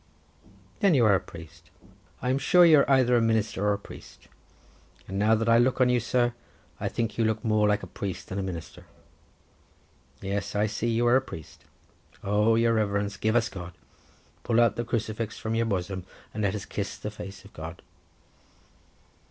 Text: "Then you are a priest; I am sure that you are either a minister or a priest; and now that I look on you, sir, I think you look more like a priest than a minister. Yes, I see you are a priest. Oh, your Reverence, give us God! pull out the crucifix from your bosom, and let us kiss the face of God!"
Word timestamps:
"Then 0.79 0.95
you 0.95 1.05
are 1.05 1.13
a 1.13 1.19
priest; 1.19 1.69
I 2.23 2.31
am 2.31 2.39
sure 2.39 2.63
that 2.65 2.69
you 2.69 2.79
are 2.79 2.89
either 2.89 3.15
a 3.15 3.21
minister 3.21 3.63
or 3.63 3.73
a 3.73 3.77
priest; 3.77 4.29
and 5.07 5.19
now 5.19 5.35
that 5.35 5.47
I 5.47 5.59
look 5.59 5.79
on 5.79 5.89
you, 5.89 5.99
sir, 5.99 6.33
I 6.79 6.89
think 6.89 7.19
you 7.19 7.23
look 7.23 7.45
more 7.45 7.67
like 7.67 7.83
a 7.83 7.85
priest 7.85 8.27
than 8.29 8.39
a 8.39 8.41
minister. 8.41 8.87
Yes, 10.19 10.55
I 10.55 10.65
see 10.65 10.89
you 10.89 11.05
are 11.05 11.17
a 11.17 11.21
priest. 11.21 11.65
Oh, 12.23 12.55
your 12.55 12.73
Reverence, 12.73 13.15
give 13.15 13.35
us 13.35 13.47
God! 13.47 13.73
pull 14.41 14.59
out 14.59 14.75
the 14.75 14.83
crucifix 14.85 15.37
from 15.37 15.53
your 15.53 15.67
bosom, 15.67 16.03
and 16.33 16.41
let 16.41 16.55
us 16.55 16.65
kiss 16.65 16.97
the 16.97 17.11
face 17.11 17.45
of 17.45 17.53
God!" 17.53 17.83